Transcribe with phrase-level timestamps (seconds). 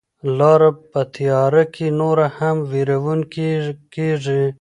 [0.37, 3.49] لاره په تیاره کې نوره هم وېروونکې
[3.93, 4.43] کیږي.